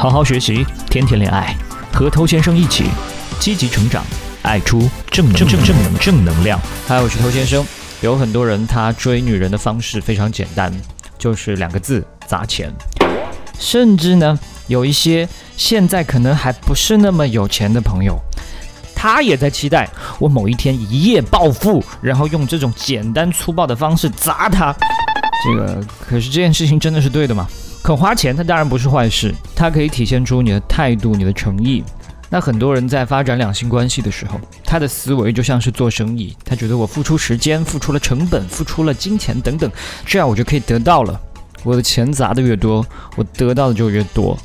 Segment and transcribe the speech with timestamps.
[0.00, 1.54] 好好学习，天天恋爱，
[1.92, 2.84] 和偷先生一起
[3.38, 4.02] 积极成长，
[4.40, 6.58] 爱出正正正正能正能量。
[6.88, 7.62] 嗨，我是偷先生。
[8.00, 10.72] 有很多人他追女人的方式非常简单，
[11.18, 12.72] 就是两个字：砸钱。
[13.58, 15.28] 甚至呢，有一些
[15.58, 18.18] 现在可能还不是那么有钱的朋友。
[18.96, 19.86] 他也在期待
[20.18, 24.74] 我某一天一夜暴富，然后用这种简单粗暴的方式砸他。
[25.44, 27.46] 这个可是这件事情真的是对的吗？
[27.82, 31.82] 肯花钱，它当然不是坏事，它可以体现出你的态度、你的诚意。
[32.32, 39.68] 那很多人在发展两性关系的时候，他的思维就像是做生意，他觉得我付出时间、付出了成本、付出了金钱等等，
[40.06, 41.20] 这样我就可以得到了。
[41.64, 44.38] 我的钱砸的越多，我得到的就越多。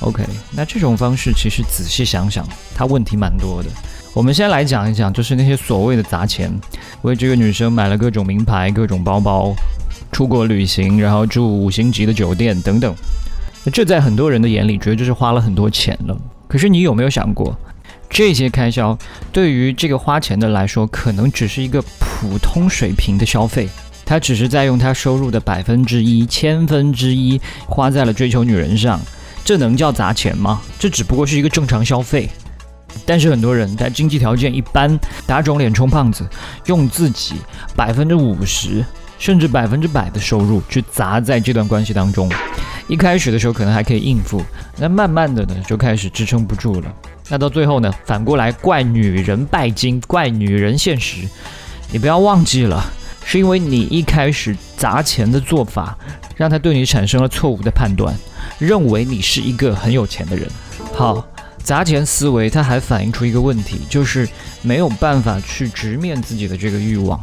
[0.00, 3.68] OK，那这种方式其实仔细想想，它问题蛮多的。
[4.14, 6.50] 我们先来讲一讲，就是那些所谓的砸钱，
[7.02, 9.54] 为这个女生买了各种名牌、各种包包，
[10.18, 12.92] 出国旅行，然后住五星级的酒店等等。
[13.72, 16.20] 这在很多人的眼里，觉得就是花了很多钱了。
[16.48, 17.56] 可是你有没有想过，
[18.10, 18.98] 这些开销
[19.30, 23.68] 对于这个花钱的来说，可能只是一个普通水平的消费。
[24.04, 29.00] 他只是在用他收入的百分之一、千分之一花在了追求女人上。
[29.44, 30.60] 这能叫砸钱吗？
[30.80, 32.28] 这只不过是一个正常消费。
[33.06, 36.28] 但是很多人在经济条件一般、打肿脸充胖子，
[36.66, 37.36] 用自己
[37.76, 38.84] 百分之五十
[39.18, 42.30] 甚至百分之百的收入去砸在这段关系当中。
[42.86, 44.42] 一开始的时候可能还可以应付，
[44.78, 46.94] 那慢慢的呢就开始支撑不住了。
[47.28, 51.28] 那到最后呢，反过来怪女人拜金，怪女人现实。
[51.90, 52.82] 你不要忘记了，
[53.24, 55.98] 是因为你一开始砸钱的做法，
[56.36, 58.14] 让他对你产生了错误的判断。
[58.58, 60.48] 认为你是一个很有钱的人，
[60.94, 61.26] 好，
[61.62, 64.26] 砸钱思维，它还反映出一个问题，就是
[64.62, 67.22] 没有办法去直面自己的这个欲望，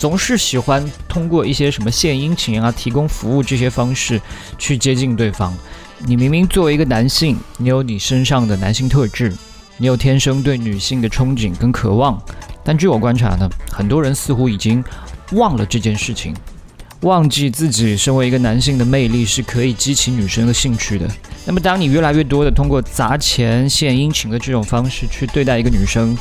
[0.00, 4.18] 总是喜欢通过一些什么献殷勤啊、提供服务这些方式
[4.56, 5.54] 去接近对方。
[5.98, 9.30] 你明明作为一个男性，你有你身上的男性特质，
[9.76, 12.18] 你有天生对女性的憧憬跟渴望，
[12.64, 14.82] 但据我观察呢，很多人似乎已经
[15.32, 16.34] 忘了这件事情。
[17.02, 21.06] 忘记自己身为一个男性的魅力是可以激起女生的兴趣的。
[21.44, 26.16] 那么，当你越来越多的通过砸钱献殷勤的这种方式去对待一个女生，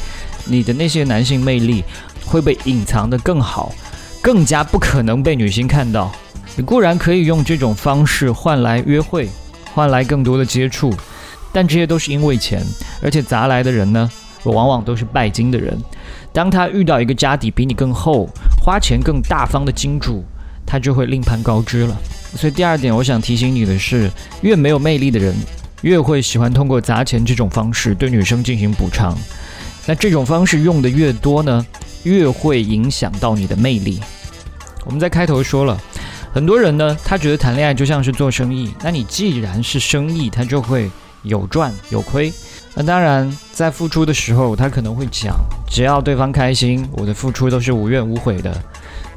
[0.45, 1.83] 你的那些男性魅力
[2.29, 3.73] 会被隐藏的更好，
[4.21, 6.11] 更加不可能被女性看到。
[6.55, 9.27] 你固然可以用这种方式换来约会，
[9.73, 10.93] 换来更多的接触，
[11.51, 12.63] 但这些都是因为钱，
[13.01, 14.09] 而且砸来的人呢，
[14.43, 15.77] 往往都是拜金的人。
[16.31, 18.29] 当他遇到一个家底比你更厚、
[18.63, 20.23] 花钱更大方的金主。
[20.71, 21.97] 他就会另攀高枝了。
[22.35, 24.07] 所以第二点，我想提醒你的是，
[24.41, 25.33] 越没有魅力的人，
[25.81, 29.17] 越会喜欢通过砸钱这种方式对女生进行补偿。
[29.87, 31.65] 那这种方式用的越多呢，
[32.03, 33.99] 越会影响到你的魅力。
[34.85, 35.79] 我们在开头说了，
[36.33, 38.73] 很多人呢，他觉得谈恋爱就像是做生意。
[38.81, 40.89] 那你既然是生意，他就会
[41.23, 42.33] 有赚有亏。
[42.75, 45.35] 那当然，在付出的时候，他可能会讲，
[45.69, 48.55] 只要对方开心，我的付出都是无怨无悔的。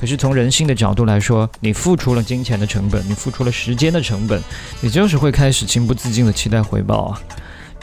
[0.00, 4.42] 可是从人性的角度来说，你付出了金钱的成本，你付出了时间的成本，
[4.80, 7.20] 你就是会开始情不自禁的期待回报啊。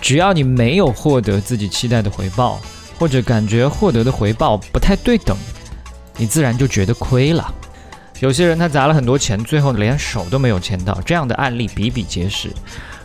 [0.02, 2.60] 只要你没有获得自己期待的回报，
[3.00, 5.36] 或者感觉获得的回报不太对等，
[6.18, 7.52] 你自然就觉得亏了。
[8.20, 12.50] 有些人他砸了很多钱，最后连手都没有牵到，这样的案例比比皆是。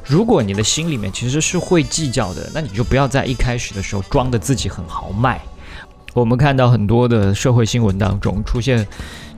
[0.05, 5.41] 如果你的心里面其实是会计较的，那你就不要在一开始的时候装的自己很豪迈。
[6.13, 8.87] 我们看到很多的社会新闻当中出现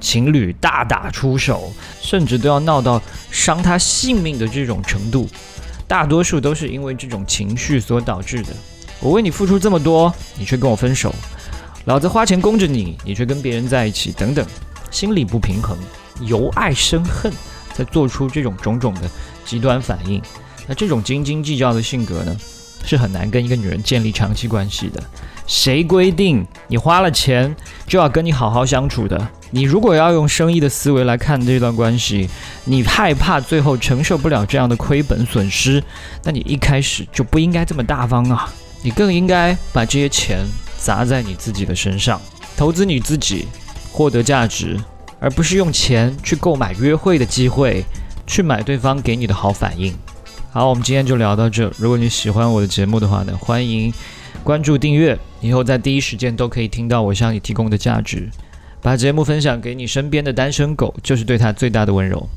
[0.00, 3.00] 情侣大打出手，甚至都要闹到
[3.31, 5.28] 伤他性命的这种程度，
[5.87, 8.55] 大多数都是因为这种情绪所导致的。
[9.01, 11.11] 我为你付出这么多，你却跟我分手；
[11.84, 14.45] 老子花钱供着你，你却跟别人在一起，等等，
[14.91, 15.77] 心理不平衡，
[16.21, 17.33] 由爱生恨，
[17.75, 19.03] 才做出这种种种的
[19.45, 20.21] 极端反应。
[20.67, 22.37] 那这种斤斤计较的性格呢，
[22.84, 25.03] 是很难跟一个女人建立长期关系的。
[25.47, 27.55] 谁规定你花了钱
[27.87, 29.28] 就要跟你好好相处的？
[29.53, 32.28] 你如果要用生意的思维来看这段关系，
[32.65, 35.81] 你害怕最后承受不了这样的亏本损失，
[36.25, 38.53] 那你一开始就不应该这么大方啊！
[38.83, 40.45] 你更应该把这些钱
[40.78, 42.21] 砸在你自己的身上，
[42.57, 43.47] 投资你自己，
[43.93, 44.78] 获得价值，
[45.19, 47.84] 而不是用钱去购买约会的机会，
[48.27, 49.95] 去买对方给你的好反应。
[50.51, 51.73] 好，我们今天就聊到这。
[51.77, 53.93] 如果你喜欢我的节目的话呢，欢迎。
[54.45, 58.31] 关注订阅，以后在第一时间都可以听到我向你提供的价值。
[58.81, 62.28] 把节目分享给你身边的单身狗，就是对他最大的温柔。